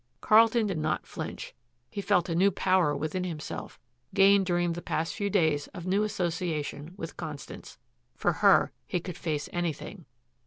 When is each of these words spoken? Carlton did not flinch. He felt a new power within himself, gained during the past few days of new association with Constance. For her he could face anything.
Carlton 0.19 0.65
did 0.65 0.79
not 0.79 1.05
flinch. 1.05 1.53
He 1.91 2.01
felt 2.01 2.27
a 2.27 2.33
new 2.33 2.49
power 2.49 2.97
within 2.97 3.23
himself, 3.23 3.79
gained 4.15 4.47
during 4.47 4.73
the 4.73 4.81
past 4.81 5.13
few 5.13 5.29
days 5.29 5.67
of 5.75 5.85
new 5.85 6.01
association 6.01 6.95
with 6.97 7.17
Constance. 7.17 7.77
For 8.15 8.31
her 8.41 8.71
he 8.87 8.99
could 8.99 9.15
face 9.15 9.47
anything. 9.53 10.05